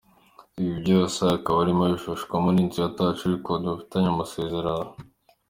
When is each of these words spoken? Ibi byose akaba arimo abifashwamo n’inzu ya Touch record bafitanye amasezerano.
Ibi 0.61 0.73
byose 0.81 1.19
akaba 1.35 1.57
arimo 1.63 1.81
abifashwamo 1.85 2.49
n’inzu 2.51 2.77
ya 2.83 2.89
Touch 2.97 3.21
record 3.33 3.61
bafitanye 3.69 4.07
amasezerano. 4.09 4.91